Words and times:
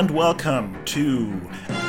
And 0.00 0.12
welcome 0.12 0.82
to 0.86 1.30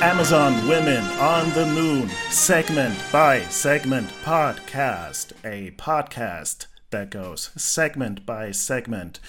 Amazon 0.01 0.67
Women 0.67 1.01
on 1.17 1.49
the 1.51 1.65
Moon 1.65 2.09
segment 2.29 3.01
by 3.09 3.39
segment 3.43 4.09
podcast, 4.25 5.31
a 5.45 5.71
podcast 5.77 6.65
that 6.89 7.09
goes 7.09 7.51
segment 7.55 8.25
by 8.25 8.51
segment 8.51 9.21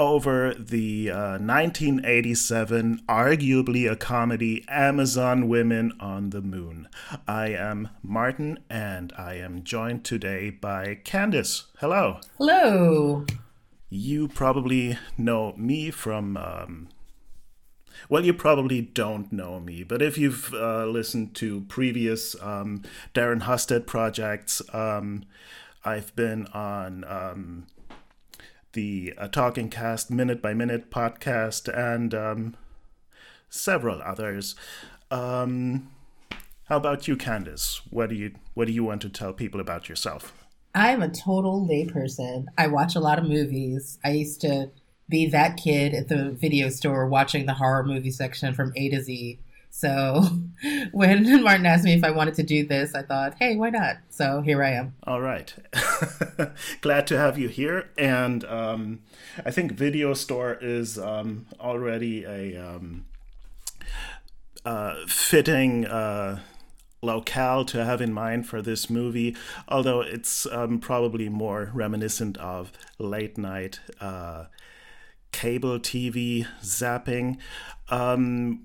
over 0.00 0.52
the 0.52 1.12
uh, 1.12 1.38
1987, 1.38 3.02
arguably 3.08 3.88
a 3.88 3.94
comedy, 3.94 4.64
Amazon 4.66 5.46
Women 5.46 5.92
on 6.00 6.30
the 6.30 6.42
Moon. 6.42 6.88
I 7.28 7.50
am 7.50 7.88
Martin 8.02 8.58
and 8.68 9.12
I 9.16 9.34
am 9.34 9.62
joined 9.62 10.04
today 10.04 10.50
by 10.50 10.98
Candice. 11.04 11.66
Hello. 11.78 12.18
Hello. 12.36 13.26
You 13.88 14.26
probably 14.26 14.98
know 15.16 15.54
me 15.56 15.92
from. 15.92 16.36
Um, 16.36 16.88
well, 18.08 18.24
you 18.24 18.32
probably 18.32 18.80
don't 18.80 19.32
know 19.32 19.60
me, 19.60 19.82
but 19.82 20.00
if 20.00 20.16
you've 20.16 20.52
uh, 20.54 20.86
listened 20.86 21.34
to 21.36 21.62
previous 21.62 22.40
um, 22.42 22.82
Darren 23.14 23.42
Husted 23.42 23.86
projects, 23.86 24.62
um, 24.72 25.24
I've 25.84 26.14
been 26.16 26.46
on 26.48 27.04
um, 27.04 27.66
the 28.72 29.14
uh, 29.18 29.28
Talking 29.28 29.68
Cast 29.68 30.10
Minute 30.10 30.40
by 30.40 30.54
Minute 30.54 30.90
podcast 30.90 31.68
and 31.68 32.14
um, 32.14 32.56
several 33.50 34.00
others. 34.02 34.54
Um, 35.10 35.90
how 36.64 36.76
about 36.76 37.08
you, 37.08 37.16
Candice? 37.16 37.80
What 37.90 38.10
do 38.10 38.14
you 38.14 38.32
What 38.54 38.66
do 38.66 38.72
you 38.72 38.84
want 38.84 39.02
to 39.02 39.08
tell 39.08 39.32
people 39.32 39.60
about 39.60 39.88
yourself? 39.88 40.34
I'm 40.74 41.02
a 41.02 41.08
total 41.08 41.66
layperson. 41.66 42.46
I 42.56 42.66
watch 42.66 42.94
a 42.94 43.00
lot 43.00 43.18
of 43.18 43.24
movies. 43.24 43.98
I 44.04 44.10
used 44.10 44.40
to 44.42 44.70
be 45.08 45.26
that 45.26 45.56
kid 45.56 45.94
at 45.94 46.08
the 46.08 46.30
video 46.30 46.68
store 46.68 47.06
watching 47.08 47.46
the 47.46 47.54
horror 47.54 47.84
movie 47.84 48.10
section 48.10 48.54
from 48.54 48.72
A 48.76 48.88
to 48.90 49.02
Z. 49.02 49.38
So 49.70 50.22
when 50.92 51.42
Martin 51.42 51.66
asked 51.66 51.84
me 51.84 51.94
if 51.94 52.04
I 52.04 52.10
wanted 52.10 52.34
to 52.34 52.42
do 52.42 52.66
this, 52.66 52.94
I 52.94 53.02
thought, 53.02 53.34
hey, 53.38 53.56
why 53.56 53.70
not? 53.70 53.98
So 54.10 54.40
here 54.40 54.62
I 54.62 54.70
am. 54.72 54.94
All 55.04 55.20
right. 55.20 55.54
Glad 56.80 57.06
to 57.08 57.18
have 57.18 57.38
you 57.38 57.48
here. 57.48 57.90
And 57.96 58.44
um, 58.44 59.00
I 59.44 59.50
think 59.50 59.72
video 59.72 60.14
store 60.14 60.58
is 60.60 60.98
um, 60.98 61.46
already 61.60 62.24
a 62.24 62.56
um, 62.56 63.06
uh, 64.64 65.06
fitting. 65.06 65.86
Uh, 65.86 66.40
locale 67.00 67.64
to 67.64 67.84
have 67.84 68.00
in 68.00 68.12
mind 68.12 68.44
for 68.44 68.60
this 68.60 68.90
movie, 68.90 69.36
although 69.68 70.00
it's 70.00 70.46
um, 70.46 70.80
probably 70.80 71.28
more 71.28 71.70
reminiscent 71.72 72.36
of 72.38 72.72
late 72.98 73.38
night 73.38 73.78
uh, 74.00 74.46
cable 75.32 75.78
TV 75.78 76.46
zapping. 76.62 77.38
Um, 77.88 78.64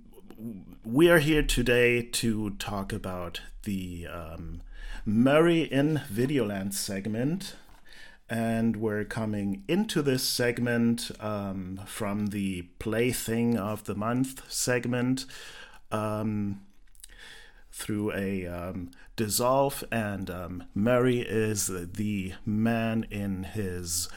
we 0.84 1.10
are 1.10 1.20
here 1.20 1.44
today 1.44 2.02
to 2.02 2.52
talk 2.52 2.92
about 2.92 3.42
the 3.64 4.08
um, 4.08 4.62
Murray 5.06 5.62
in 5.62 6.02
Videoland 6.12 6.74
segment. 6.74 7.56
And 8.30 8.78
we're 8.78 9.04
coming 9.04 9.64
into 9.68 10.02
this 10.02 10.24
segment 10.24 11.12
um, 11.20 11.82
from 11.86 12.28
the 12.28 12.64
Plaything 12.80 13.58
of 13.58 13.84
the 13.84 13.96
Month 13.96 14.52
segment 14.52 15.26
um, 15.92 16.62
through 17.72 18.14
a 18.14 18.48
um, 18.48 18.92
dissolve. 19.16 19.84
And 19.92 20.30
um, 20.30 20.64
Murray 20.74 21.20
is 21.20 21.68
the 21.68 22.34
man 22.46 23.06
in 23.12 23.44
his 23.44 24.10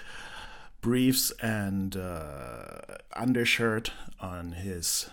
briefs 0.86 1.32
and 1.42 1.96
uh, 1.96 2.78
undershirt 3.12 3.90
on 4.20 4.52
his 4.52 5.10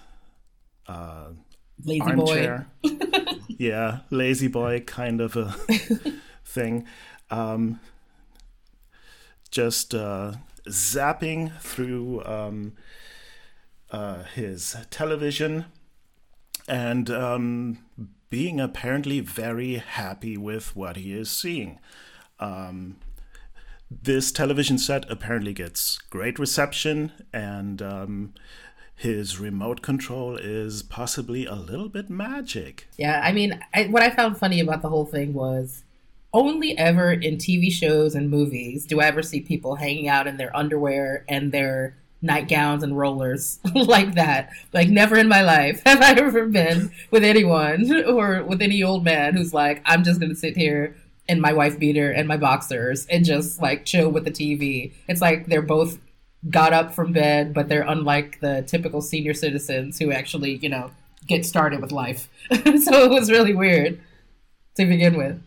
uh, 0.88 1.30
lazy 1.84 2.02
armchair. 2.02 2.68
boy. 2.84 2.92
yeah, 3.48 4.02
La-Z-Boy 4.12 4.82
kind 4.82 5.20
of 5.20 5.36
a 5.36 5.50
thing. 6.46 6.86
Um, 7.32 7.80
just 9.50 9.96
uh, 9.96 10.34
zapping 10.70 11.60
through 11.60 12.24
um, 12.24 12.74
uh, 13.90 14.26
his 14.36 14.78
television 14.92 15.66
and 16.68 17.10
um, 17.10 17.80
being 18.30 18.60
apparently 18.60 19.22
very 19.22 19.78
happy 19.78 20.38
with 20.38 20.76
what 20.76 20.98
he 20.98 21.14
is 21.14 21.32
seeing. 21.32 21.80
This 24.02 24.32
television 24.32 24.78
set 24.78 25.10
apparently 25.10 25.54
gets 25.54 25.98
great 26.10 26.40
reception 26.40 27.12
and 27.32 27.82
um, 27.82 28.34
his 28.96 29.40
remote 29.40 29.82
control 29.82 30.38
is 30.38 30.84
possibly 30.84 31.46
a 31.46 31.56
little 31.56 31.90
bit 31.90 32.10
magic. 32.10 32.88
Yeah, 32.98 33.22
I 33.24 33.32
mean, 33.32 33.60
I, 33.74 33.86
what 33.86 34.04
I 34.04 34.10
found 34.10 34.38
funny 34.38 34.60
about 34.60 34.82
the 34.82 34.90
whole 34.90 35.06
thing 35.06 35.34
was 35.34 35.84
only 36.34 36.78
ever 36.78 37.12
in 37.12 37.38
TV 37.38 37.72
shows 37.72 38.16
and 38.16 38.30
movies 38.30 38.86
do 38.86 39.00
I 39.00 39.06
ever 39.06 39.22
see 39.22 39.40
people 39.40 39.76
hanging 39.76 40.08
out 40.08 40.26
in 40.26 40.38
their 40.38 40.56
underwear 40.56 41.26
and 41.30 41.52
their 41.52 41.96
nightgowns 42.24 42.82
and 42.82 42.98
rollers 42.98 43.60
like 43.76 44.16
that. 44.16 44.50
Like, 44.72 44.90
never 44.90 45.18
in 45.18 45.28
my 45.28 45.42
life 45.42 45.82
have 45.86 46.02
I 46.02 46.12
ever 46.12 46.48
been 46.48 46.92
with 47.12 47.24
anyone 47.24 48.06
or 48.08 48.44
with 48.44 48.62
any 48.62 48.82
old 48.82 49.04
man 49.04 49.36
who's 49.36 49.54
like, 49.54 49.82
I'm 49.86 50.04
just 50.04 50.20
going 50.20 50.32
to 50.32 50.36
sit 50.36 50.56
here 50.56 50.96
in 51.28 51.40
my 51.40 51.54
wife 51.54 51.80
beater 51.80 52.12
and 52.12 52.28
my 52.28 52.38
boxers 52.38 53.06
and 53.08 53.24
just 53.26 53.62
like 53.62 53.86
chill 53.86 54.10
with 54.10 54.26
the 54.26 54.32
TV. 54.32 54.94
It's 55.08 55.22
like 55.22 55.48
they're 55.48 55.62
both 55.62 55.98
got 56.50 56.74
up 56.74 56.94
from 56.94 57.14
bed, 57.14 57.54
but 57.54 57.70
they're 57.70 57.88
unlike 57.88 58.40
the 58.42 58.64
typical 58.68 59.02
senior 59.02 59.34
citizens 59.34 60.00
who 60.00 60.12
actually, 60.12 60.56
you 60.58 60.70
know, 60.70 60.92
get 61.28 61.46
started 61.46 61.82
with 61.82 61.92
life. 61.92 62.30
so 62.52 63.04
it 63.04 63.10
was 63.10 63.32
really 63.32 63.56
weird 63.56 64.00
to 64.76 64.86
begin 64.86 65.18
with. 65.18 65.42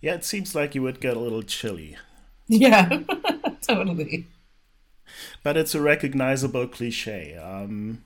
Yeah, 0.00 0.14
it 0.14 0.24
seems 0.24 0.54
like 0.54 0.74
you 0.74 0.82
would 0.82 1.00
get 1.00 1.16
a 1.16 1.20
little 1.20 1.42
chilly. 1.42 1.96
Yeah, 2.48 3.00
totally. 3.62 4.26
But 5.42 5.56
it's 5.56 5.74
a 5.74 5.80
recognizable 5.80 6.66
cliche. 6.66 7.36
Um, 7.36 8.02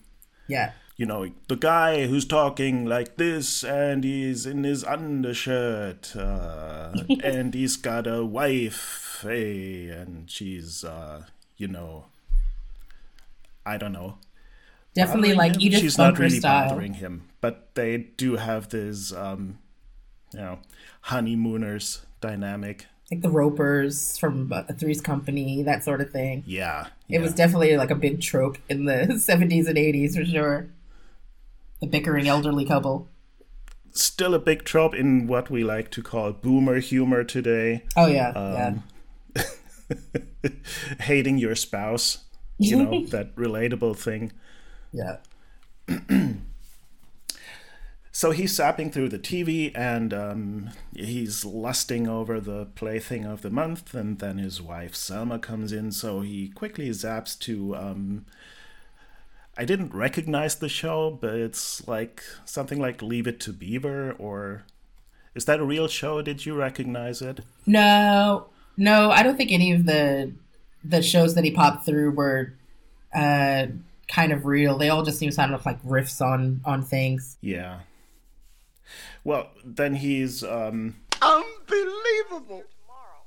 yeah. 0.46 0.72
You 0.96 1.04
know, 1.04 1.30
the 1.48 1.56
guy 1.56 2.06
who's 2.06 2.24
talking 2.24 2.86
like 2.86 3.16
this 3.16 3.62
and 3.62 4.02
he's 4.02 4.46
in 4.46 4.64
his 4.64 4.82
undershirt 4.82 6.16
uh, 6.16 6.94
and 7.22 7.52
he's 7.52 7.76
got 7.76 8.06
a 8.06 8.24
wife, 8.24 9.18
hey, 9.22 9.88
and 9.88 10.30
she's, 10.30 10.84
uh, 10.84 11.24
you 11.58 11.68
know, 11.68 12.06
I 13.66 13.76
don't 13.76 13.92
know. 13.92 14.16
Definitely 14.94 15.34
like 15.34 15.56
him. 15.56 15.60
Edith 15.60 15.80
She's 15.80 15.96
Bunker 15.98 16.22
not 16.22 16.24
really 16.24 16.38
style. 16.38 16.68
bothering 16.70 16.94
him, 16.94 17.28
but 17.42 17.74
they 17.74 17.98
do 17.98 18.36
have 18.36 18.70
this, 18.70 19.12
um, 19.12 19.58
you 20.32 20.40
know, 20.40 20.58
honeymooners 21.02 22.06
dynamic. 22.22 22.86
Like 23.10 23.20
the 23.20 23.28
Ropers 23.30 24.16
from 24.16 24.50
uh, 24.52 24.62
Three's 24.78 25.02
Company, 25.02 25.62
that 25.62 25.84
sort 25.84 26.00
of 26.00 26.10
thing. 26.10 26.42
Yeah, 26.46 26.86
It 27.10 27.20
was 27.20 27.34
definitely 27.34 27.76
like 27.76 27.90
a 27.90 27.94
big 27.94 28.22
trope 28.22 28.56
in 28.70 28.86
the 28.86 28.92
70s 29.10 29.68
and 29.68 29.76
80s 29.76 30.16
for 30.16 30.24
sure. 30.24 30.68
The 31.80 31.86
bickering 31.86 32.26
elderly 32.28 32.64
couple. 32.64 33.08
still 33.92 34.34
a 34.34 34.38
big 34.38 34.64
trope 34.64 34.94
in 34.94 35.26
what 35.26 35.50
we 35.50 35.64
like 35.64 35.90
to 35.92 36.02
call 36.02 36.32
boomer 36.32 36.80
humor 36.80 37.24
today. 37.24 37.84
Oh, 37.96 38.06
yeah. 38.06 38.30
Um, 38.30 38.82
yeah. 39.36 40.50
Hating 41.00 41.38
your 41.38 41.54
spouse, 41.54 42.24
you 42.58 42.76
know, 42.82 43.04
that 43.08 43.34
relatable 43.36 43.96
thing. 43.96 44.32
Yeah. 44.92 45.18
So 48.12 48.30
he's 48.30 48.56
sapping 48.56 48.90
through 48.90 49.10
the 49.10 49.18
TV 49.18 49.72
and 49.74 50.14
um, 50.14 50.70
he's 50.94 51.44
lusting 51.44 52.08
over 52.08 52.40
the 52.40 52.64
plaything 52.64 53.26
of 53.26 53.42
the 53.42 53.50
month, 53.50 53.92
and 53.92 54.18
then 54.20 54.38
his 54.38 54.62
wife 54.62 54.94
Selma 54.94 55.38
comes 55.38 55.70
in. 55.70 55.92
So 55.92 56.22
he 56.22 56.48
quickly 56.48 56.88
zaps 56.88 57.38
to. 57.40 57.76
Um, 57.76 58.24
I 59.58 59.64
didn't 59.64 59.94
recognize 59.94 60.56
the 60.56 60.68
show, 60.68 61.18
but 61.20 61.34
it's 61.34 61.86
like 61.88 62.22
something 62.44 62.78
like 62.78 63.00
Leave 63.00 63.26
It 63.26 63.40
to 63.40 63.52
Beaver, 63.52 64.12
or 64.18 64.64
is 65.34 65.46
that 65.46 65.60
a 65.60 65.64
real 65.64 65.88
show? 65.88 66.20
Did 66.20 66.44
you 66.44 66.54
recognize 66.54 67.22
it? 67.22 67.40
No, 67.64 68.48
no, 68.76 69.10
I 69.10 69.22
don't 69.22 69.36
think 69.36 69.52
any 69.52 69.72
of 69.72 69.86
the 69.86 70.32
the 70.84 71.02
shows 71.02 71.34
that 71.34 71.44
he 71.44 71.50
popped 71.50 71.86
through 71.86 72.12
were 72.12 72.52
uh, 73.14 73.66
kind 74.08 74.32
of 74.32 74.44
real. 74.44 74.76
They 74.76 74.90
all 74.90 75.02
just 75.02 75.18
seem 75.18 75.30
kind 75.32 75.54
of 75.54 75.64
like 75.64 75.82
riffs 75.82 76.20
on 76.20 76.60
on 76.64 76.82
things. 76.82 77.38
Yeah. 77.40 77.80
Well, 79.24 79.48
then 79.64 79.96
he's 79.96 80.44
um, 80.44 80.96
Unbelievable. 81.22 82.64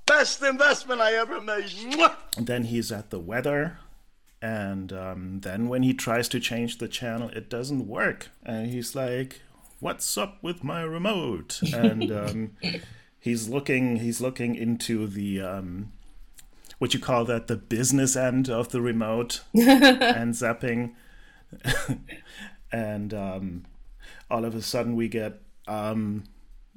Best 0.05 0.41
investment 0.41 1.01
I 1.01 1.13
ever 1.13 1.41
made. 1.41 1.65
Mwah! 1.65 2.15
then 2.37 2.63
he's 2.63 2.91
at 2.91 3.09
the 3.09 3.19
weather 3.19 3.77
and 4.41 4.93
um, 4.93 5.39
then 5.41 5.67
when 5.67 5.83
he 5.83 5.93
tries 5.93 6.29
to 6.29 6.39
change 6.39 6.77
the 6.77 6.87
channel 6.87 7.29
it 7.29 7.49
doesn't 7.49 7.87
work. 7.87 8.29
And 8.43 8.69
he's 8.69 8.95
like 8.95 9.41
what's 9.79 10.17
up 10.17 10.37
with 10.41 10.63
my 10.63 10.81
remote? 10.81 11.61
And 11.73 12.11
um, 12.11 12.51
he's 13.19 13.49
looking 13.49 13.97
he's 13.97 14.21
looking 14.21 14.55
into 14.55 15.07
the 15.07 15.41
um, 15.41 15.91
what 16.77 16.93
you 16.93 16.99
call 16.99 17.25
that 17.25 17.47
the 17.47 17.57
business 17.57 18.15
end 18.15 18.49
of 18.49 18.69
the 18.69 18.81
remote 18.81 19.41
and 19.53 20.33
zapping. 20.33 20.93
And 22.71 23.15
um, 23.15 23.65
all 24.29 24.45
of 24.45 24.53
a 24.53 24.61
sudden 24.61 24.95
we 24.95 25.07
get 25.07 25.41
um, 25.67 26.25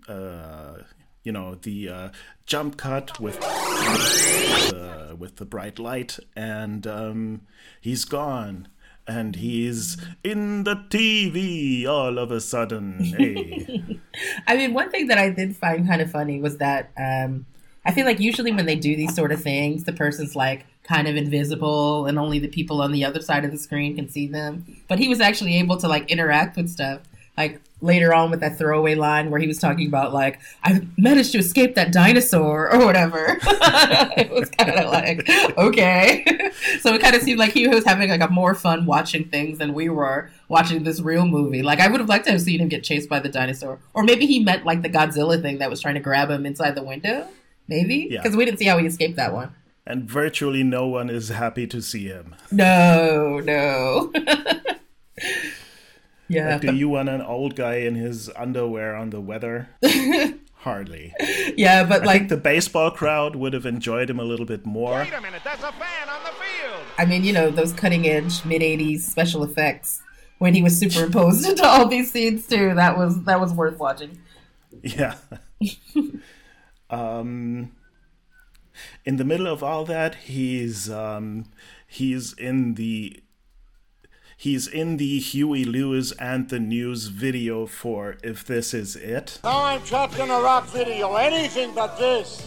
uh, 0.08 0.78
you 1.22 1.32
know 1.32 1.54
the 1.56 1.88
uh, 1.88 2.08
jump 2.46 2.76
cut 2.76 3.18
with 3.20 3.38
uh, 3.42 5.14
with 5.16 5.36
the 5.36 5.44
bright 5.44 5.78
light, 5.78 6.18
and 6.36 6.86
um, 6.86 7.42
he's 7.80 8.04
gone. 8.04 8.68
And 9.04 9.34
he's 9.34 10.00
in 10.22 10.62
the 10.62 10.76
TV 10.76 11.86
all 11.88 12.18
of 12.18 12.30
a 12.30 12.40
sudden. 12.40 13.02
Hey. 13.02 14.00
I 14.46 14.56
mean, 14.56 14.74
one 14.74 14.92
thing 14.92 15.08
that 15.08 15.18
I 15.18 15.28
did 15.28 15.56
find 15.56 15.88
kind 15.88 16.00
of 16.00 16.08
funny 16.08 16.40
was 16.40 16.58
that 16.58 16.92
um, 16.96 17.44
I 17.84 17.92
feel 17.92 18.06
like 18.06 18.20
usually 18.20 18.52
when 18.52 18.66
they 18.66 18.76
do 18.76 18.94
these 18.94 19.14
sort 19.14 19.32
of 19.32 19.42
things, 19.42 19.84
the 19.84 19.92
person's 19.92 20.36
like 20.36 20.66
kind 20.84 21.08
of 21.08 21.16
invisible 21.16 22.06
and 22.06 22.18
only 22.18 22.38
the 22.38 22.48
people 22.48 22.80
on 22.80 22.92
the 22.92 23.04
other 23.04 23.20
side 23.20 23.44
of 23.44 23.50
the 23.50 23.58
screen 23.58 23.96
can 23.96 24.08
see 24.08 24.28
them. 24.28 24.64
But 24.88 24.98
he 24.98 25.08
was 25.08 25.20
actually 25.20 25.58
able 25.58 25.76
to 25.78 25.88
like 25.88 26.10
interact 26.10 26.56
with 26.56 26.68
stuff. 26.68 27.00
Like 27.36 27.60
later 27.80 28.14
on 28.14 28.30
with 28.30 28.38
that 28.40 28.58
throwaway 28.58 28.94
line 28.94 29.30
where 29.30 29.40
he 29.40 29.46
was 29.48 29.58
talking 29.58 29.88
about 29.88 30.12
like 30.12 30.38
I 30.62 30.86
managed 30.96 31.32
to 31.32 31.38
escape 31.38 31.74
that 31.74 31.92
dinosaur 31.92 32.70
or 32.72 32.84
whatever. 32.84 33.38
it 34.16 34.30
was 34.30 34.50
kind 34.50 34.70
of 34.78 34.90
like 34.92 35.28
okay. 35.58 36.24
so 36.80 36.94
it 36.94 37.00
kind 37.00 37.16
of 37.16 37.22
seemed 37.22 37.38
like 37.38 37.52
he 37.52 37.66
was 37.66 37.84
having 37.84 38.10
like 38.10 38.20
a 38.20 38.28
more 38.28 38.54
fun 38.54 38.86
watching 38.86 39.24
things 39.30 39.58
than 39.58 39.72
we 39.74 39.88
were 39.88 40.30
watching 40.48 40.84
this 40.84 41.00
real 41.00 41.26
movie. 41.26 41.62
Like 41.62 41.80
I 41.80 41.88
would 41.88 42.00
have 42.00 42.08
liked 42.08 42.26
to 42.26 42.32
have 42.32 42.42
seen 42.42 42.60
him 42.60 42.68
get 42.68 42.84
chased 42.84 43.08
by 43.08 43.18
the 43.18 43.28
dinosaur, 43.30 43.80
or 43.94 44.02
maybe 44.04 44.26
he 44.26 44.44
meant 44.44 44.64
like 44.66 44.82
the 44.82 44.90
Godzilla 44.90 45.40
thing 45.40 45.58
that 45.58 45.70
was 45.70 45.80
trying 45.80 45.94
to 45.94 46.00
grab 46.00 46.30
him 46.30 46.44
inside 46.46 46.74
the 46.74 46.84
window. 46.84 47.26
Maybe 47.66 48.08
because 48.08 48.32
Yeah. 48.32 48.38
we 48.38 48.44
didn't 48.44 48.58
see 48.58 48.66
how 48.66 48.76
he 48.78 48.86
escaped 48.86 49.16
that 49.16 49.32
one. 49.32 49.54
and 49.86 50.08
virtually 50.08 50.62
no 50.62 50.86
one 50.86 51.08
is 51.10 51.30
happy 51.30 51.66
to 51.66 51.80
see 51.82 52.04
him. 52.06 52.34
No, 52.52 53.40
no. 53.40 54.12
yeah, 56.32 56.58
Do 56.58 56.74
you 56.74 56.88
want 56.88 57.08
an 57.08 57.20
old 57.22 57.54
guy 57.56 57.76
in 57.76 57.94
his 57.94 58.30
underwear 58.36 58.94
on 58.96 59.10
the 59.10 59.20
weather? 59.20 59.68
Hardly. 60.54 61.12
yeah, 61.56 61.82
but 61.84 62.02
I 62.02 62.06
like 62.06 62.18
think 62.20 62.28
the 62.30 62.36
baseball 62.36 62.90
crowd 62.92 63.34
would 63.36 63.52
have 63.52 63.66
enjoyed 63.66 64.08
him 64.08 64.20
a 64.20 64.24
little 64.24 64.46
bit 64.46 64.64
more. 64.64 64.98
Wait 65.00 65.12
a 65.12 65.20
minute, 65.20 65.42
there's 65.44 65.58
a 65.58 65.72
fan 65.72 66.08
on 66.08 66.22
the 66.22 66.30
field. 66.30 66.82
I 66.98 67.04
mean, 67.04 67.24
you 67.24 67.32
know, 67.32 67.50
those 67.50 67.72
cutting 67.72 68.06
edge 68.06 68.44
mid 68.44 68.62
'80s 68.62 69.00
special 69.00 69.42
effects 69.42 70.00
when 70.38 70.54
he 70.54 70.62
was 70.62 70.78
superimposed 70.78 71.48
into 71.48 71.64
all 71.66 71.88
these 71.88 72.12
scenes 72.12 72.46
too. 72.46 72.74
That 72.74 72.96
was 72.96 73.24
that 73.24 73.40
was 73.40 73.52
worth 73.52 73.78
watching. 73.78 74.18
Yeah. 74.82 75.16
um, 76.90 77.72
in 79.04 79.16
the 79.16 79.24
middle 79.24 79.46
of 79.46 79.62
all 79.62 79.84
that, 79.84 80.14
he's 80.14 80.90
um, 80.90 81.44
he's 81.86 82.32
in 82.34 82.74
the 82.74 83.22
he's 84.42 84.66
in 84.66 84.96
the 84.96 85.20
Huey 85.20 85.64
Lewis 85.64 86.10
and 86.18 86.48
the 86.48 86.58
News 86.58 87.06
video 87.06 87.64
for 87.66 88.16
"If 88.24 88.44
This 88.44 88.74
Is 88.74 88.96
It." 88.96 89.38
Now 89.44 89.62
I'm 89.62 89.82
trapped 89.82 90.18
in 90.18 90.30
a 90.30 90.40
rock 90.40 90.66
video. 90.66 91.14
Anything 91.14 91.72
but 91.74 91.96
this. 91.96 92.44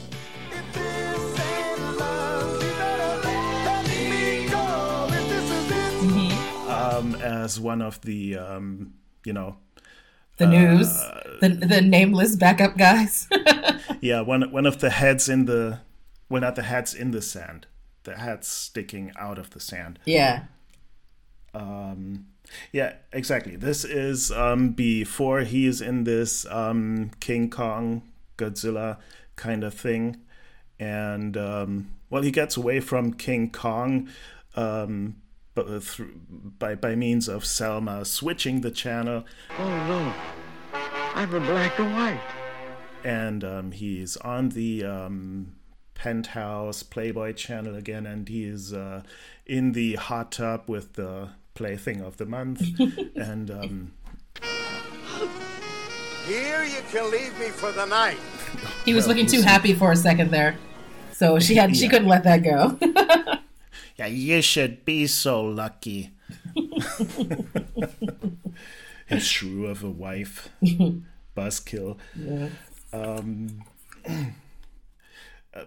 um, 6.68 7.16
as 7.16 7.60
one 7.60 7.82
of 7.82 8.02
the 8.02 8.38
um, 8.38 8.94
you 9.26 9.34
know 9.34 9.56
The 10.38 10.48
news, 10.48 10.92
the 11.40 11.50
the 11.50 11.82
nameless 11.82 12.36
backup 12.36 12.78
guys. 12.78 13.28
yeah 14.02 14.20
one 14.20 14.52
one 14.52 14.66
of 14.66 14.80
the 14.80 14.90
heads 14.90 15.30
in 15.30 15.46
the 15.46 15.80
well 16.30 16.42
not 16.42 16.56
the 16.56 16.64
heads 16.64 16.94
in 16.94 17.12
the 17.12 17.22
sand 17.22 17.68
the 18.04 18.16
heads 18.16 18.48
sticking 18.48 19.12
out 19.18 19.40
of 19.40 19.52
the 19.52 19.60
sand 19.60 20.00
yeah, 20.06 20.46
um, 21.56 22.28
yeah 22.72 22.94
exactly 23.12 23.56
this 23.56 23.84
is 23.84 24.32
um, 24.32 24.70
before 24.72 25.42
he 25.42 25.66
is 25.66 25.82
in 25.82 26.04
this 26.04 26.46
um, 26.48 27.12
King 27.20 27.50
Kong 27.50 28.04
Godzilla 28.38 28.98
kind 29.36 29.64
of 29.64 29.74
thing 29.74 30.18
and 30.80 31.38
um, 31.38 31.92
well 32.10 32.22
he 32.22 32.32
gets 32.32 32.58
away 32.58 32.80
from 32.80 33.14
King 33.14 33.50
Kong 33.50 34.10
um, 34.56 35.16
but 35.54 35.84
through, 35.84 36.20
by 36.60 36.76
by 36.76 36.96
means 36.96 37.28
of 37.28 37.46
Selma 37.46 38.06
switching 38.06 38.62
the 38.62 38.72
channel 38.72 39.26
Oh 39.58 39.88
no. 39.88 40.14
I'm 41.16 41.34
in 41.34 41.44
black 41.44 41.80
and 41.80 41.94
white. 41.94 42.20
and 43.06 43.44
um, 43.46 43.72
he's 43.72 44.18
on 44.18 44.50
the 44.50 44.84
um, 44.84 45.56
penthouse 45.94 46.84
Playboy 46.84 47.34
channel 47.34 47.74
again, 47.74 48.06
and 48.06 48.28
he's 48.28 48.74
uh, 48.74 49.02
in 49.46 49.72
the 49.72 49.96
hot 49.96 50.34
tub 50.34 50.64
with 50.68 50.94
the 50.94 51.30
plaything 51.56 52.02
of 52.02 52.18
the 52.18 52.26
month, 52.26 52.62
and 53.16 53.50
um, 53.50 53.92
Here 56.28 56.64
you 56.64 56.82
can 56.92 57.10
leave 57.12 57.38
me 57.40 57.48
for 57.50 57.72
the 57.72 57.86
night. 57.86 58.18
he 58.86 58.94
was 58.94 59.06
Well, 59.08 59.16
looking 59.16 59.26
too 59.30 59.40
see. 59.42 59.48
happy 59.48 59.74
for 59.74 59.92
a 59.92 59.96
second 59.96 60.32
there, 60.32 60.56
so 61.12 61.40
she 61.40 61.56
had 61.56 61.76
she 61.76 61.88
couldn't 61.90 62.08
let 62.08 62.24
that 62.26 62.44
go. 62.44 62.78
yeah, 63.98 64.08
you 64.08 64.42
should 64.42 64.86
be 64.86 65.08
so 65.08 65.42
lucky. 65.44 66.12
His 69.08 69.26
shrew 69.26 69.68
of 69.68 69.84
a 69.84 69.90
wife, 69.90 70.50
buzzkill. 71.38 71.98
Um, 72.92 73.62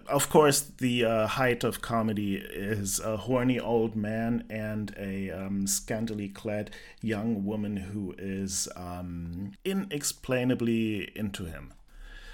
of 0.07 0.29
course, 0.29 0.61
the 0.61 1.05
uh, 1.05 1.27
height 1.27 1.63
of 1.63 1.81
comedy 1.81 2.35
is 2.35 2.99
a 2.99 3.17
horny 3.17 3.59
old 3.59 3.95
man 3.95 4.45
and 4.49 4.93
a 4.97 5.31
um, 5.31 5.67
scantily 5.67 6.29
clad 6.29 6.71
young 7.01 7.45
woman 7.45 7.77
who 7.77 8.15
is 8.17 8.67
um, 8.75 9.53
inexplainably 9.65 11.11
into 11.15 11.45
him. 11.45 11.73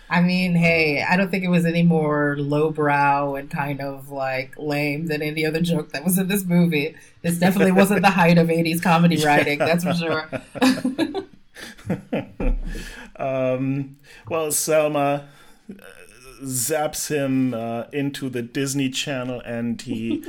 I 0.07 0.21
mean, 0.21 0.53
hey, 0.53 1.03
I 1.03 1.17
don't 1.17 1.31
think 1.31 1.43
it 1.43 1.49
was 1.49 1.65
any 1.65 1.81
more 1.81 2.35
lowbrow 2.37 3.35
and 3.35 3.49
kind 3.49 3.81
of 3.81 4.11
like 4.11 4.53
lame 4.57 5.07
than 5.07 5.23
any 5.23 5.45
other 5.45 5.61
joke 5.61 5.93
that 5.93 6.03
was 6.03 6.19
in 6.19 6.27
this 6.27 6.45
movie. 6.45 6.95
This 7.23 7.39
definitely 7.39 7.71
wasn't 7.81 8.03
the 8.03 8.11
height 8.11 8.37
of 8.37 8.49
80s 8.49 8.83
comedy 8.83 9.23
writing, 9.25 9.57
that's 9.57 9.83
for 9.83 9.93
sure. 9.93 10.29
Um, 13.17 13.97
well, 14.27 14.51
Selma 14.51 15.27
uh, 15.69 15.83
zaps 16.43 17.07
him 17.09 17.53
uh, 17.53 17.83
into 17.93 18.29
the 18.29 18.41
Disney 18.41 18.89
Channel 18.89 19.41
and 19.41 19.81
he 19.81 20.23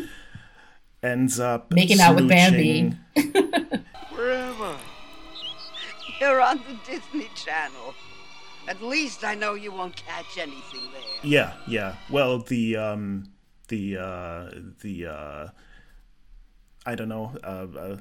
ends 1.03 1.39
up 1.41 1.73
Making 1.73 2.01
out 2.01 2.17
with 2.17 2.29
Bambi. 2.29 2.95
smooching- 3.17 3.85
Where 4.15 4.33
am 4.33 4.63
I? 4.63 4.77
You're 6.21 6.41
on 6.41 6.59
the 6.59 6.77
Disney 6.91 7.29
Channel. 7.35 7.95
At 8.69 8.83
least 8.83 9.23
I 9.25 9.35
know 9.35 9.55
you 9.55 9.71
won't 9.71 9.95
catch 9.97 10.39
anything 10.39 10.81
there. 10.93 11.03
Yeah, 11.23 11.53
yeah. 11.69 11.97
Well, 12.11 12.39
the 12.41 12.77
um, 12.77 13.31
the 13.69 13.99
uh, 13.99 14.51
the 14.81 15.07
uh, 15.07 15.49
I 16.85 16.95
don't 16.95 17.09
know. 17.09 17.37
Uh, 17.45 17.67
uh, 17.79 17.97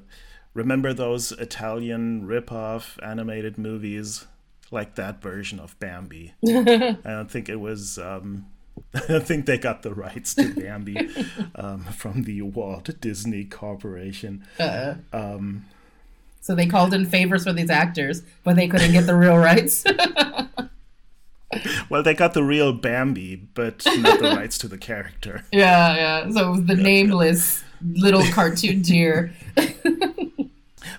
remember 0.56 0.92
those 0.94 1.32
Italian 1.34 2.26
rip-off 2.26 2.98
animated 3.04 3.58
movies 3.60 4.26
like 4.76 4.96
that 4.96 5.22
version 5.22 5.60
of 5.60 5.78
Bambi? 5.80 6.34
I 6.48 6.98
don't 7.04 7.32
think 7.32 7.50
it 7.50 7.60
was. 7.60 7.98
Um, 7.98 8.46
I 8.94 9.02
don't 9.08 9.26
think 9.26 9.48
they 9.48 9.58
got 9.58 9.82
the 9.82 9.94
rights 9.94 10.36
to 10.36 10.54
Bambi 10.54 11.10
um, 11.56 11.86
from 11.86 12.24
the 12.24 12.44
Walt 12.44 12.90
Disney 13.02 13.46
Corporation. 13.46 14.46
So 16.42 16.54
they 16.54 16.68
called 16.68 16.94
in 16.94 17.08
favors 17.08 17.46
for 17.46 17.54
these 17.54 17.72
actors, 17.72 18.22
but 18.44 18.56
they 18.56 18.68
couldn't 18.68 18.92
get 18.92 19.08
the 19.08 19.16
real 19.16 19.38
rights. 19.38 19.84
Well, 21.90 22.04
they 22.04 22.14
got 22.14 22.34
the 22.34 22.44
real 22.44 22.74
Bambi, 22.74 23.36
but 23.36 23.84
not 23.86 24.20
the 24.20 24.36
rights 24.36 24.58
to 24.60 24.68
the 24.68 24.78
character. 24.78 25.46
yeah, 25.52 25.96
yeah. 25.96 26.30
So 26.30 26.50
it 26.50 26.52
was 26.52 26.66
the 26.66 26.76
nameless 26.76 27.64
little 27.82 28.24
cartoon 28.32 28.82
deer. 28.82 29.34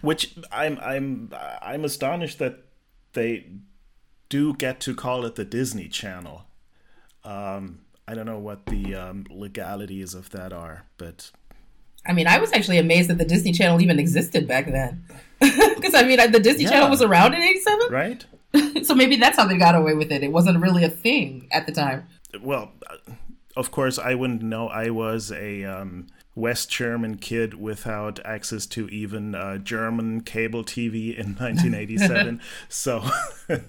which 0.01 0.35
I'm 0.51 0.79
I'm 0.81 1.31
I'm 1.63 1.85
astonished 1.85 2.39
that 2.39 2.66
they 3.17 3.47
do 4.29 4.55
get 4.55 4.79
to 4.81 4.95
call 4.95 5.25
it 5.25 5.35
the 5.35 5.45
Disney 5.45 5.89
Channel. 5.89 6.45
Um, 7.25 7.81
I 8.07 8.15
don't 8.15 8.27
know 8.27 8.39
what 8.39 8.67
the 8.67 8.95
um, 8.95 9.27
legalities 9.31 10.15
of 10.15 10.31
that 10.31 10.53
are, 10.53 10.85
but 10.97 11.33
I 12.07 12.13
mean, 12.13 12.29
I 12.29 12.39
was 12.39 12.53
actually 12.53 12.79
amazed 12.79 13.11
that 13.11 13.19
the 13.19 13.25
Disney 13.25 13.51
Channel 13.53 13.81
even 13.81 13.99
existed 13.99 14.47
back 14.47 14.67
then. 14.67 15.05
Because 15.77 15.95
I 15.95 16.05
mean, 16.05 16.19
the 16.33 16.41
Disney 16.41 16.65
Yeah. 16.65 16.71
Channel 16.71 16.91
was 16.91 17.03
around 17.03 17.35
in 17.35 17.43
'87, 17.43 17.93
right? 17.93 18.25
so 18.85 18.95
maybe 18.95 19.17
that's 19.17 19.37
how 19.37 19.47
they 19.47 19.59
got 19.59 19.75
away 19.75 19.95
with 19.95 20.11
it. 20.11 20.23
It 20.23 20.33
wasn't 20.33 20.61
really 20.61 20.85
a 20.85 20.89
thing 20.89 21.49
at 21.53 21.67
the 21.67 21.73
time. 21.73 22.07
Well, 22.41 22.73
uh, 22.89 23.13
of 23.57 23.71
course, 23.71 23.99
I 23.99 24.15
wouldn't 24.15 24.43
know. 24.43 24.69
I 24.69 24.91
was 24.91 25.31
a 25.33 25.65
um, 25.65 26.07
West 26.37 26.71
German 26.71 27.17
kid 27.17 27.55
without 27.55 28.25
access 28.25 28.67
to 28.67 28.89
even 28.91 29.35
uh, 29.35 29.59
German 29.59 30.21
cable 30.21 30.63
TV 30.63 31.17
in 31.17 31.35
1987, 31.35 32.41
so. 32.69 33.05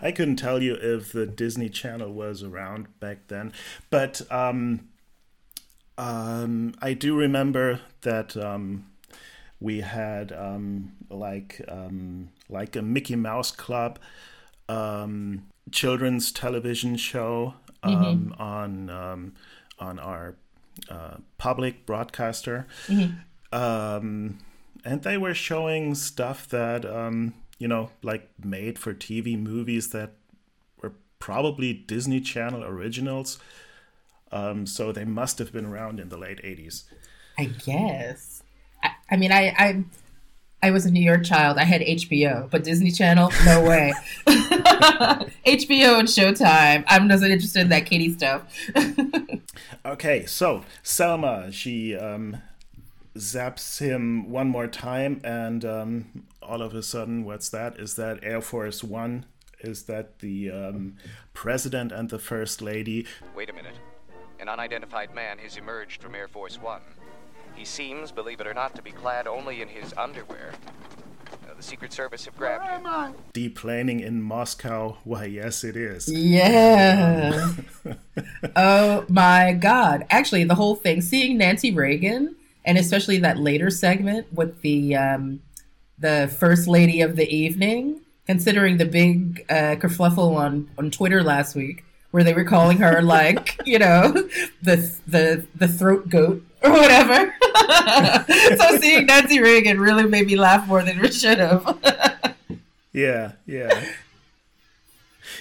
I 0.00 0.10
couldn't 0.10 0.36
tell 0.36 0.62
you 0.62 0.74
if 0.74 1.12
the 1.12 1.26
Disney 1.26 1.68
Channel 1.68 2.10
was 2.10 2.42
around 2.42 2.98
back 2.98 3.28
then, 3.28 3.52
but 3.90 4.22
um, 4.32 4.88
um, 5.98 6.74
I 6.80 6.94
do 6.94 7.14
remember 7.14 7.80
that 8.00 8.38
um, 8.38 8.86
we 9.60 9.82
had 9.82 10.32
um, 10.32 10.92
like 11.10 11.60
um, 11.68 12.30
like 12.48 12.74
a 12.74 12.80
Mickey 12.80 13.16
Mouse 13.16 13.50
Club 13.50 13.98
um, 14.68 15.46
children's 15.70 16.32
television 16.32 16.96
show 16.96 17.54
um, 17.82 18.34
on 18.38 18.90
um, 18.90 19.34
on 19.78 19.98
our 19.98 20.36
uh, 20.88 21.16
public 21.38 21.86
broadcaster, 21.86 22.66
um, 23.52 24.38
and 24.84 25.02
they 25.02 25.16
were 25.16 25.34
showing 25.34 25.94
stuff 25.94 26.48
that 26.48 26.84
um, 26.84 27.34
you 27.58 27.68
know 27.68 27.90
like 28.02 28.30
made 28.42 28.78
for 28.78 28.94
TV 28.94 29.38
movies 29.38 29.90
that 29.90 30.12
were 30.82 30.92
probably 31.18 31.72
Disney 31.72 32.20
Channel 32.20 32.64
originals. 32.64 33.38
Um, 34.32 34.66
so 34.66 34.92
they 34.92 35.04
must 35.04 35.38
have 35.38 35.52
been 35.52 35.66
around 35.66 36.00
in 36.00 36.08
the 36.08 36.18
late 36.18 36.42
'80s. 36.42 36.84
I 37.38 37.44
guess. 37.44 38.42
I, 38.82 38.90
I 39.10 39.16
mean, 39.16 39.32
I, 39.32 39.54
I 39.56 39.84
I 40.62 40.70
was 40.70 40.86
a 40.86 40.90
New 40.90 41.02
York 41.02 41.24
child. 41.24 41.58
I 41.58 41.64
had 41.64 41.80
HBO, 41.82 42.50
but 42.50 42.64
Disney 42.64 42.90
Channel, 42.90 43.30
no 43.44 43.62
way. 43.68 43.92
HBO 44.26 45.98
and 45.98 46.08
Showtime. 46.08 46.84
I'm 46.88 47.06
not 47.06 47.22
interested 47.22 47.60
in 47.60 47.68
that 47.68 47.86
Katie 47.86 48.12
stuff. 48.12 48.42
Okay, 49.86 50.26
so 50.26 50.64
Selma, 50.82 51.52
she 51.52 51.94
um, 51.96 52.38
zaps 53.14 53.78
him 53.78 54.28
one 54.28 54.48
more 54.48 54.66
time, 54.66 55.20
and 55.22 55.64
um, 55.64 56.24
all 56.42 56.60
of 56.60 56.74
a 56.74 56.82
sudden, 56.82 57.24
what's 57.24 57.48
that? 57.50 57.78
Is 57.78 57.94
that 57.94 58.18
Air 58.24 58.40
Force 58.40 58.82
One? 58.82 59.26
Is 59.60 59.84
that 59.84 60.18
the 60.18 60.50
um, 60.50 60.96
president 61.34 61.92
and 61.92 62.10
the 62.10 62.18
first 62.18 62.60
lady? 62.60 63.06
Wait 63.36 63.48
a 63.48 63.52
minute. 63.52 63.76
An 64.40 64.48
unidentified 64.48 65.14
man 65.14 65.38
has 65.38 65.56
emerged 65.56 66.02
from 66.02 66.16
Air 66.16 66.26
Force 66.26 66.60
One. 66.60 66.82
He 67.56 67.64
seems, 67.64 68.12
believe 68.12 68.40
it 68.40 68.46
or 68.46 68.52
not, 68.54 68.74
to 68.76 68.82
be 68.82 68.90
clad 68.90 69.26
only 69.26 69.62
in 69.62 69.68
his 69.68 69.94
underwear. 69.96 70.52
Uh, 71.48 71.54
the 71.56 71.62
Secret 71.62 71.92
Service 71.92 72.26
have 72.26 72.36
grabbed 72.36 72.68
him. 72.68 72.84
Deplaning 73.32 74.02
in 74.02 74.20
Moscow? 74.20 74.98
Why, 75.04 75.24
yes, 75.24 75.64
it 75.64 75.74
is. 75.74 76.06
Yeah. 76.06 77.54
oh 78.56 79.06
my 79.08 79.54
God. 79.54 80.04
Actually, 80.10 80.44
the 80.44 80.54
whole 80.54 80.76
thing, 80.76 81.00
seeing 81.00 81.38
Nancy 81.38 81.72
Reagan, 81.72 82.36
and 82.66 82.76
especially 82.76 83.18
that 83.18 83.38
later 83.38 83.70
segment 83.70 84.30
with 84.32 84.60
the 84.60 84.94
um, 84.94 85.40
the 85.98 86.30
first 86.38 86.68
lady 86.68 87.00
of 87.00 87.16
the 87.16 87.26
evening, 87.34 88.02
considering 88.26 88.76
the 88.76 88.84
big 88.84 89.46
uh, 89.48 89.76
kerfluffle 89.76 90.36
on, 90.36 90.68
on 90.76 90.90
Twitter 90.90 91.22
last 91.22 91.54
week, 91.54 91.85
where 92.16 92.24
they 92.24 92.32
were 92.32 92.44
calling 92.44 92.78
her 92.78 93.02
like, 93.02 93.60
you 93.66 93.78
know, 93.78 94.10
the 94.62 94.90
the 95.06 95.46
the 95.54 95.68
throat 95.68 96.08
goat 96.08 96.42
or 96.64 96.70
whatever. 96.70 97.34
so 98.56 98.78
seeing 98.78 99.04
Nancy 99.04 99.38
Reagan 99.38 99.78
really 99.78 100.04
made 100.04 100.26
me 100.26 100.34
laugh 100.34 100.66
more 100.66 100.82
than 100.82 101.04
it 101.04 101.12
should 101.12 101.38
have. 101.38 101.78
Yeah, 102.94 103.32
yeah. 103.44 103.84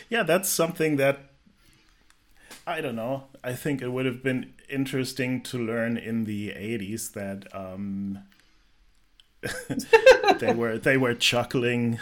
Yeah, 0.10 0.24
that's 0.24 0.50
something 0.50 0.98
that 0.98 1.30
I 2.68 2.82
don't 2.82 2.98
know. 2.98 3.28
I 3.42 3.54
think 3.54 3.82
it 3.82 3.88
would 3.88 4.06
have 4.06 4.22
been 4.22 4.52
interesting 4.68 5.42
to 5.44 5.58
learn 5.58 5.96
in 5.96 6.26
the 6.26 6.50
80s 6.50 7.14
that 7.14 7.48
um 7.56 8.20
they 10.40 10.54
were 10.54 10.78
they 10.78 10.98
were 10.98 11.14
chuckling 11.14 12.00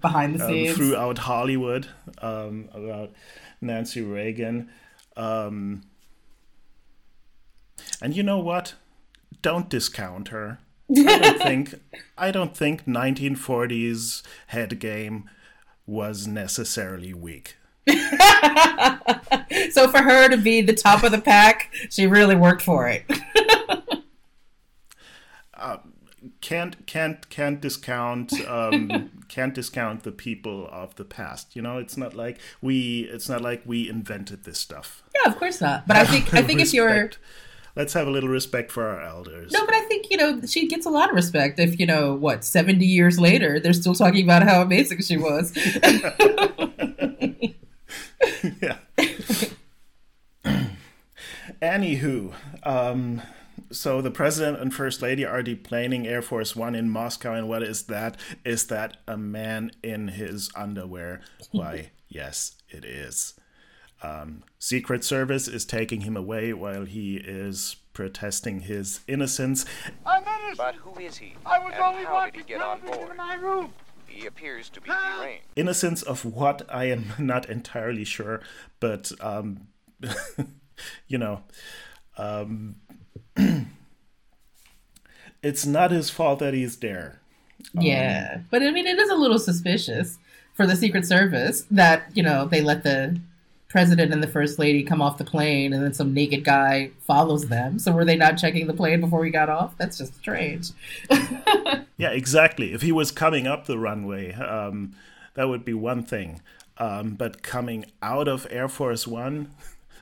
Behind 0.00 0.38
the 0.38 0.44
um, 0.44 0.50
scenes. 0.50 0.76
throughout 0.76 1.18
Hollywood 1.18 1.88
um, 2.18 2.68
about 2.72 3.12
Nancy 3.60 4.00
Reagan. 4.02 4.70
Um, 5.16 5.82
and 8.00 8.16
you 8.16 8.22
know 8.22 8.38
what? 8.38 8.74
Don't 9.42 9.68
discount 9.68 10.28
her. 10.28 10.58
I 10.96 11.18
don't 11.18 11.38
think 11.42 11.74
I 12.16 12.30
don't 12.30 12.56
think 12.56 12.84
1940s 12.86 14.22
head 14.48 14.78
game 14.78 15.28
was 15.86 16.26
necessarily 16.26 17.12
weak. 17.12 17.56
so 19.70 19.88
for 19.88 19.98
her 19.98 20.28
to 20.28 20.38
be 20.38 20.62
the 20.62 20.74
top 20.74 21.02
of 21.02 21.12
the 21.12 21.20
pack, 21.20 21.70
she 21.90 22.06
really 22.06 22.34
worked 22.34 22.62
for 22.62 22.88
it. 22.88 23.04
Can't 26.44 26.86
can't 26.86 27.26
can't 27.30 27.58
discount 27.58 28.30
um, 28.46 29.10
can't 29.28 29.54
discount 29.54 30.02
the 30.02 30.12
people 30.12 30.68
of 30.70 30.94
the 30.96 31.04
past. 31.06 31.56
You 31.56 31.62
know, 31.62 31.78
it's 31.78 31.96
not 31.96 32.12
like 32.12 32.38
we 32.60 33.08
it's 33.10 33.30
not 33.30 33.40
like 33.40 33.62
we 33.64 33.88
invented 33.88 34.44
this 34.44 34.58
stuff. 34.58 35.02
yeah, 35.14 35.32
of 35.32 35.38
course 35.38 35.62
not. 35.62 35.86
But 35.86 35.96
I 35.96 36.04
think 36.04 36.34
I 36.34 36.42
think 36.46 36.60
if 36.60 36.74
you're 36.74 37.12
let's 37.76 37.94
have 37.94 38.06
a 38.06 38.10
little 38.10 38.28
respect 38.28 38.70
for 38.70 38.86
our 38.86 39.00
elders. 39.00 39.52
no, 39.52 39.64
but 39.64 39.74
I 39.74 39.80
think 39.86 40.10
you 40.10 40.18
know 40.18 40.42
she 40.42 40.68
gets 40.68 40.84
a 40.84 40.90
lot 40.90 41.08
of 41.08 41.14
respect. 41.14 41.58
If 41.58 41.80
you 41.80 41.86
know 41.86 42.14
what 42.14 42.44
seventy 42.44 42.84
years 42.84 43.18
later, 43.18 43.58
they're 43.58 43.72
still 43.72 43.94
talking 43.94 44.22
about 44.22 44.42
how 44.42 44.60
amazing 44.60 45.00
she 45.00 45.16
was. 45.16 45.50
yeah. 48.60 48.76
Anywho, 51.62 52.34
um, 52.64 53.22
so 53.74 54.00
the 54.00 54.10
president 54.10 54.60
and 54.60 54.72
first 54.72 55.02
lady 55.02 55.24
are 55.24 55.42
deplaning 55.42 56.06
Air 56.06 56.22
Force 56.22 56.56
One 56.56 56.74
in 56.74 56.88
Moscow, 56.88 57.34
and 57.34 57.48
what 57.48 57.62
is 57.62 57.84
that? 57.84 58.16
Is 58.44 58.66
that 58.68 58.98
a 59.06 59.16
man 59.16 59.72
in 59.82 60.08
his 60.08 60.50
underwear? 60.54 61.20
Why, 61.50 61.90
yes, 62.08 62.54
it 62.68 62.84
is. 62.84 63.34
Um, 64.02 64.44
Secret 64.58 65.04
Service 65.04 65.48
is 65.48 65.64
taking 65.64 66.02
him 66.02 66.16
away 66.16 66.52
while 66.52 66.84
he 66.84 67.16
is 67.16 67.76
protesting 67.92 68.60
his 68.60 69.00
innocence. 69.08 69.64
I'm 70.04 70.22
innocent. 70.22 70.58
But 70.58 70.74
who 70.76 71.00
is 71.00 71.16
he? 71.16 71.34
I 71.46 71.58
was 71.58 71.72
and 71.72 71.82
only 71.82 72.04
how 72.04 72.24
did 72.26 72.36
he 72.36 72.42
get 72.42 72.60
on 72.60 72.80
board? 72.80 73.10
in 73.10 73.16
my 73.16 73.34
room. 73.34 73.72
He 74.06 74.26
appears 74.26 74.68
to 74.70 74.80
be 74.80 74.90
deranged. 74.90 75.44
Innocence 75.56 76.02
of 76.02 76.24
what? 76.24 76.62
I 76.68 76.84
am 76.84 77.12
not 77.18 77.48
entirely 77.48 78.04
sure, 78.04 78.42
but 78.78 79.10
um, 79.20 79.68
you 81.08 81.18
know, 81.18 81.42
um, 82.16 82.76
it's 85.42 85.66
not 85.66 85.90
his 85.90 86.10
fault 86.10 86.38
that 86.40 86.54
he's 86.54 86.76
there. 86.76 87.20
yeah, 87.74 88.40
but 88.50 88.62
I 88.62 88.70
mean, 88.70 88.86
it 88.86 88.98
is 88.98 89.10
a 89.10 89.14
little 89.14 89.38
suspicious 89.38 90.18
for 90.54 90.66
the 90.66 90.76
Secret 90.76 91.06
Service 91.06 91.66
that 91.70 92.04
you 92.14 92.22
know 92.22 92.46
they 92.46 92.60
let 92.60 92.84
the 92.84 93.18
president 93.68 94.12
and 94.12 94.22
the 94.22 94.28
first 94.28 94.58
lady 94.58 94.84
come 94.84 95.02
off 95.02 95.18
the 95.18 95.24
plane, 95.24 95.72
and 95.72 95.82
then 95.82 95.92
some 95.92 96.14
naked 96.14 96.44
guy 96.44 96.90
follows 97.00 97.48
them. 97.48 97.78
So 97.78 97.90
were 97.92 98.04
they 98.04 98.16
not 98.16 98.38
checking 98.38 98.66
the 98.68 98.74
plane 98.74 99.00
before 99.00 99.18
we 99.20 99.30
got 99.30 99.48
off? 99.48 99.76
That's 99.78 99.98
just 99.98 100.14
strange. 100.16 100.70
Yeah, 101.96 102.10
exactly. 102.10 102.72
If 102.72 102.82
he 102.82 102.90
was 102.92 103.10
coming 103.12 103.46
up 103.46 103.66
the 103.66 103.78
runway, 103.78 104.32
um, 104.32 104.94
that 105.34 105.48
would 105.48 105.64
be 105.64 105.74
one 105.74 106.02
thing. 106.02 106.40
Um, 106.76 107.10
but 107.14 107.42
coming 107.42 107.84
out 108.02 108.26
of 108.26 108.46
Air 108.50 108.68
Force 108.68 109.06
One, 109.06 109.52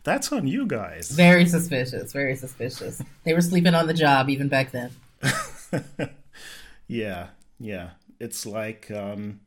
that's 0.05 0.33
on 0.33 0.47
you 0.47 0.67
guys. 0.67 1.11
Very 1.11 1.47
suspicious. 1.47 2.13
Very 2.13 2.37
suspicious. 2.37 3.03
They 3.25 3.35
were 3.35 3.41
sleeping 3.41 3.75
on 3.75 3.87
the 3.87 3.95
job 3.95 4.29
even 4.29 4.49
back 4.49 4.73
then. 4.73 4.91
Yeah, 6.93 7.29
yeah. 7.59 7.91
It's 8.21 8.45
like 8.45 8.91
um, 8.91 9.41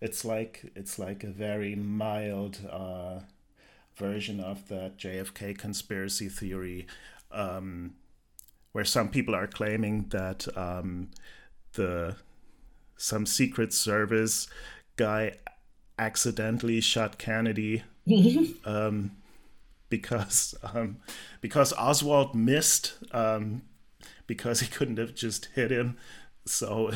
it's 0.00 0.24
like 0.24 0.70
it's 0.76 1.00
like 1.00 1.24
a 1.24 1.30
very 1.32 1.74
mild 1.74 2.60
uh, 2.70 3.20
version 3.96 4.38
of 4.38 4.68
that 4.68 4.98
JFK 4.98 5.58
conspiracy 5.58 6.28
theory, 6.28 6.86
um, 7.32 7.94
where 8.70 8.84
some 8.84 9.08
people 9.08 9.34
are 9.34 9.48
claiming 9.48 10.06
that 10.10 10.46
um, 10.56 11.10
the 11.72 12.14
some 12.96 13.26
Secret 13.26 13.72
Service 13.72 14.46
guy 14.94 15.32
accidentally 15.98 16.80
shot 16.80 17.18
Kennedy 17.18 17.82
um, 18.64 19.10
because 19.92 20.54
um, 20.72 20.96
because 21.42 21.74
Oswald 21.74 22.34
missed 22.34 22.94
um, 23.12 23.60
because 24.26 24.60
he 24.60 24.66
couldn't 24.66 24.96
have 24.96 25.14
just 25.14 25.50
hit 25.54 25.70
him. 25.70 25.98
So 26.46 26.90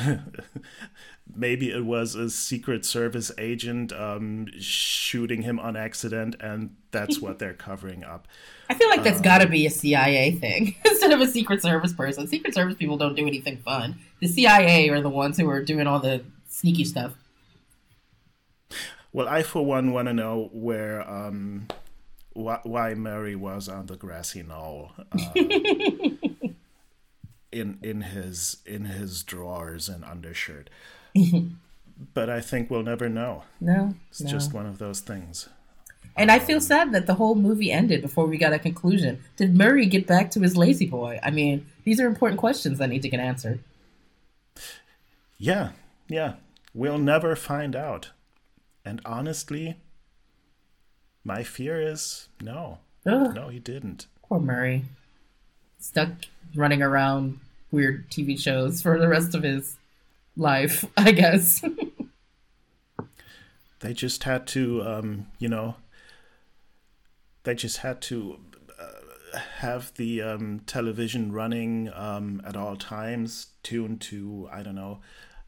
maybe 1.35 1.69
it 1.71 1.85
was 1.85 2.15
a 2.15 2.31
Secret 2.31 2.85
Service 2.85 3.31
agent 3.37 3.93
um, 3.93 4.47
shooting 4.59 5.43
him 5.43 5.59
on 5.59 5.77
accident, 5.77 6.35
and 6.39 6.75
that's 6.89 7.21
what 7.21 7.37
they're 7.37 7.53
covering 7.53 8.03
up. 8.03 8.27
I 8.67 8.73
feel 8.73 8.89
like 8.89 9.03
that's 9.03 9.21
got 9.21 9.37
to 9.37 9.47
be 9.47 9.67
a 9.67 9.69
CIA 9.69 10.31
thing 10.31 10.75
instead 10.85 11.11
of 11.11 11.21
a 11.21 11.27
Secret 11.27 11.61
Service 11.61 11.93
person. 11.93 12.25
Secret 12.27 12.55
Service 12.55 12.75
people 12.75 12.97
don't 12.97 13.15
do 13.15 13.27
anything 13.27 13.57
fun. 13.57 13.99
The 14.21 14.27
CIA 14.27 14.89
are 14.89 15.01
the 15.01 15.09
ones 15.09 15.37
who 15.37 15.47
are 15.51 15.61
doing 15.61 15.85
all 15.85 15.99
the 15.99 16.23
sneaky 16.49 16.83
stuff. 16.83 17.13
Well, 19.13 19.27
I 19.27 19.43
for 19.43 19.63
one 19.63 19.91
want 19.91 20.07
to 20.07 20.13
know 20.15 20.49
where 20.51 21.07
um, 22.37 22.43
wh- 22.45 22.65
why 22.65 22.93
Murray 22.93 23.35
was 23.35 23.67
on 23.67 23.87
the 23.87 23.95
grassy 23.97 24.43
knoll. 24.43 24.91
Uh, 25.11 25.41
in 27.51 27.79
in 27.81 28.01
his 28.01 28.57
in 28.65 28.85
his 28.85 29.23
drawers 29.23 29.87
and 29.89 30.03
undershirt. 30.03 30.69
but 32.13 32.29
I 32.29 32.41
think 32.41 32.69
we'll 32.69 32.83
never 32.83 33.09
know. 33.09 33.43
No, 33.59 33.95
It's 34.09 34.21
no. 34.21 34.29
just 34.29 34.53
one 34.53 34.65
of 34.65 34.77
those 34.77 34.99
things. 34.99 35.49
And 36.15 36.31
I 36.31 36.39
feel 36.39 36.59
sad 36.59 36.93
that 36.93 37.05
the 37.05 37.13
whole 37.15 37.35
movie 37.35 37.71
ended 37.71 38.01
before 38.01 38.25
we 38.25 38.37
got 38.37 38.51
a 38.53 38.57
conclusion. 38.59 39.23
Did 39.35 39.55
Murray 39.55 39.85
get 39.85 40.07
back 40.07 40.31
to 40.31 40.39
his 40.39 40.57
La-Z-Boy? 40.57 41.19
I 41.21 41.29
mean, 41.29 41.67
these 41.83 41.99
are 41.99 42.07
important 42.07 42.39
questions 42.39 42.79
that 42.79 42.89
need 42.89 43.03
to 43.03 43.09
get 43.09 43.19
answered. 43.19 43.59
Yeah, 45.37 45.71
yeah. 46.07 46.33
We'll 46.73 46.97
never 46.97 47.35
find 47.35 47.75
out. 47.75 48.11
And 48.83 48.99
honestly, 49.05 49.77
my 51.27 51.43
fear 51.43 51.81
is 51.81 52.29
no. 52.41 52.79
Ugh, 53.05 53.35
No, 53.35 53.49
he 53.49 53.59
didn't. 53.59 54.07
Poor 54.23 54.39
Murray. 54.39 54.85
Stuck 55.77 56.09
running 56.55 56.81
around 56.81 57.39
weird 57.69 58.09
TV 58.09 58.39
shows 58.39 58.81
for 58.81 58.97
the 58.97 59.09
rest 59.09 59.35
of 59.35 59.43
his 59.43 59.75
life, 60.37 60.85
I 60.97 61.11
guess. 61.11 61.61
They 63.81 63.93
just 63.93 64.23
had 64.23 64.47
to, 64.47 64.81
um, 64.83 65.27
you 65.37 65.49
know, 65.49 65.75
they 67.43 67.55
just 67.55 67.77
had 67.77 68.01
to 68.03 68.39
uh, 68.79 69.37
have 69.59 69.93
the 69.95 70.21
um, 70.21 70.61
television 70.65 71.31
running 71.31 71.91
um, 71.93 72.41
at 72.45 72.55
all 72.55 72.75
times, 72.77 73.47
tuned 73.63 74.01
to, 74.01 74.49
I 74.51 74.63
don't 74.63 74.75
know, 74.75 74.99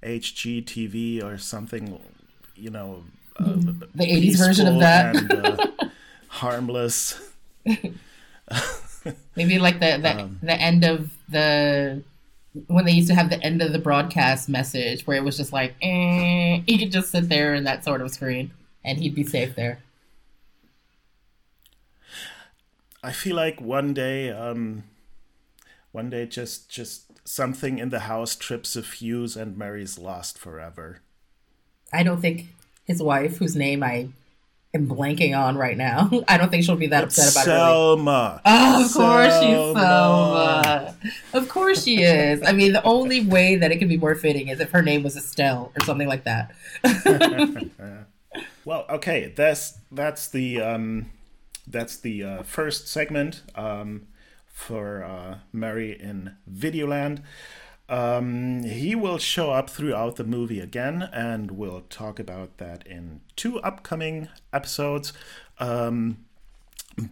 HGTV 0.03 1.23
or 1.23 1.37
something, 1.37 1.99
you 2.55 2.69
know, 2.69 3.05
uh, 3.39 3.53
the 3.95 4.05
80s 4.05 4.37
version 4.37 4.67
of 4.67 4.79
that. 4.79 5.15
and 5.15 5.31
uh, 5.31 5.67
harmless. 6.27 7.19
Maybe 9.35 9.59
like 9.59 9.79
the 9.79 9.97
the, 10.01 10.19
Um, 10.21 10.39
the 10.43 10.59
end 10.59 10.83
of 10.83 11.11
the 11.29 12.03
when 12.67 12.85
they 12.85 12.91
used 12.91 13.07
to 13.07 13.15
have 13.15 13.29
the 13.29 13.41
end 13.43 13.61
of 13.61 13.71
the 13.71 13.79
broadcast 13.79 14.49
message 14.49 15.05
where 15.07 15.15
it 15.15 15.23
was 15.23 15.37
just 15.37 15.53
like 15.53 15.75
eh, 15.81 16.61
he 16.65 16.77
could 16.77 16.91
just 16.91 17.11
sit 17.11 17.29
there 17.29 17.53
in 17.53 17.63
that 17.63 17.83
sort 17.83 18.01
of 18.01 18.11
screen 18.11 18.51
and 18.83 18.97
he'd 18.99 19.15
be 19.15 19.23
safe 19.23 19.55
there. 19.55 19.79
I 23.01 23.11
feel 23.11 23.35
like 23.35 23.61
one 23.61 23.93
day, 23.93 24.29
um, 24.29 24.83
one 25.91 26.09
day, 26.09 26.25
just 26.25 26.69
just 26.69 27.05
something 27.27 27.77
in 27.79 27.89
the 27.89 27.99
house 28.01 28.35
trips 28.35 28.75
a 28.75 28.83
fuse 28.83 29.35
and 29.37 29.57
Murray's 29.57 29.97
lost 29.97 30.37
forever. 30.37 31.01
I 31.93 32.03
don't 32.03 32.19
think 32.19 32.47
his 32.89 33.01
wife, 33.01 33.37
whose 33.37 33.55
name 33.55 33.83
I 33.83 34.09
am 34.73 34.87
blanking 34.87 35.37
on 35.37 35.57
right 35.57 35.77
now, 35.77 36.09
I 36.27 36.37
don't 36.37 36.49
think 36.49 36.65
she'll 36.65 36.75
be 36.75 36.87
that 36.87 37.03
upset 37.05 37.31
about 37.31 37.47
it. 37.47 37.51
Really. 37.51 37.61
Selma. 37.61 38.41
Oh, 38.43 38.85
of 38.85 38.93
course 38.93 39.39
she's 39.39 39.55
Selma. 39.55 39.75
Selma. 39.79 40.95
Of 41.33 41.47
course 41.47 41.83
she 41.83 42.01
is. 42.01 42.41
I 42.43 42.51
mean, 42.51 42.73
the 42.73 42.83
only 42.83 43.25
way 43.25 43.55
that 43.55 43.71
it 43.71 43.77
could 43.77 43.89
be 43.89 43.97
more 43.97 44.15
fitting 44.15 44.49
is 44.49 44.59
if 44.59 44.71
her 44.71 44.81
name 44.81 45.03
was 45.03 45.15
Estelle 45.15 45.71
or 45.79 45.85
something 45.85 46.07
like 46.07 46.25
that. 46.25 46.51
Well, 48.65 48.85
okay, 48.87 49.33
that's 49.35 49.79
that's 49.91 50.27
the 50.27 50.61
um, 50.61 51.07
that's 51.65 51.97
the 51.97 52.23
uh, 52.23 52.43
first 52.43 52.87
segment 52.87 53.41
um, 53.55 54.07
for 54.45 55.03
uh, 55.03 55.39
Murray 55.51 55.99
in 55.99 56.35
Videoland. 56.47 57.23
Um, 57.89 58.63
he 58.63 58.93
will 58.93 59.17
show 59.17 59.51
up 59.51 59.69
throughout 59.69 60.15
the 60.15 60.23
movie 60.23 60.59
again, 60.59 61.09
and 61.11 61.51
we'll 61.51 61.81
talk 61.89 62.19
about 62.19 62.57
that 62.59 62.85
in 62.85 63.21
two 63.35 63.59
upcoming 63.61 64.29
episodes. 64.53 65.11
Um, 65.59 66.25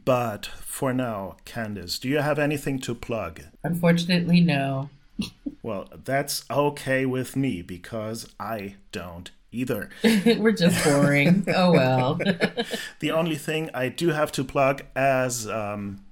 but 0.05 0.45
for 0.45 0.93
now, 0.93 1.37
Candice, 1.45 1.99
do 1.99 2.07
you 2.07 2.19
have 2.19 2.37
anything 2.39 2.79
to 2.79 2.93
plug? 2.93 3.41
Unfortunately, 3.63 4.39
no. 4.41 4.89
Well, 5.63 5.89
that's 6.05 6.45
okay 6.49 7.05
with 7.05 7.35
me 7.35 7.61
because 7.61 8.29
I 8.39 8.75
don't 8.91 9.31
either. 9.51 9.89
We're 10.03 10.51
just 10.51 10.81
boring. 10.83 11.43
oh 11.53 11.71
well. 11.73 12.19
The 12.99 13.11
only 13.11 13.35
thing 13.35 13.69
I 13.73 13.89
do 13.89 14.09
have 14.09 14.31
to 14.33 14.43
plug 14.43 14.83
as, 14.95 15.47
um, 15.47 16.05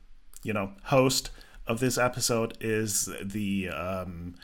you 0.43 0.51
know, 0.51 0.71
host 0.85 1.29
of 1.67 1.79
this 1.79 1.97
episode 1.97 2.57
is 2.61 3.09
the 3.21 3.69
um, 3.69 4.35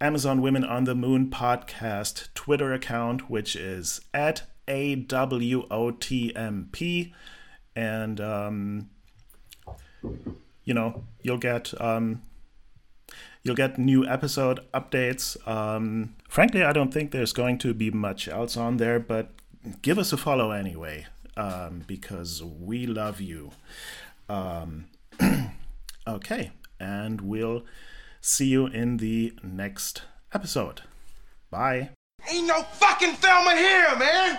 Amazon 0.00 0.40
Women 0.42 0.64
on 0.64 0.84
the 0.84 0.94
Moon 0.94 1.30
podcast 1.30 2.28
Twitter 2.34 2.72
account, 2.72 3.28
which 3.30 3.56
is 3.56 4.00
at 4.14 4.42
AWOTMP. 4.68 5.62
And, 7.74 8.20
um, 8.20 8.90
you 10.64 10.74
know, 10.74 11.04
you'll 11.22 11.38
get. 11.38 11.72
Um, 11.80 12.22
You'll 13.42 13.54
get 13.54 13.78
new 13.78 14.04
episode 14.04 14.58
updates. 14.74 15.36
Um, 15.46 16.16
frankly, 16.28 16.64
I 16.64 16.72
don't 16.72 16.92
think 16.92 17.12
there's 17.12 17.32
going 17.32 17.58
to 17.58 17.72
be 17.74 17.92
much 17.92 18.26
else 18.26 18.56
on 18.56 18.78
there, 18.78 18.98
but 18.98 19.30
give 19.82 20.00
us 20.00 20.12
a 20.12 20.16
follow 20.16 20.50
anyway, 20.50 21.06
um, 21.36 21.84
because 21.86 22.42
we 22.42 22.88
love 22.88 23.20
you. 23.20 23.52
Um, 24.28 24.86
okay, 26.06 26.52
and 26.78 27.20
we'll 27.20 27.64
see 28.20 28.46
you 28.46 28.66
in 28.66 28.98
the 28.98 29.32
next 29.42 30.02
episode. 30.32 30.82
Bye. 31.50 31.90
Ain't 32.28 32.46
no 32.46 32.62
fucking 32.62 33.14
Thelma 33.14 33.56
here, 33.56 33.96
man! 33.98 34.38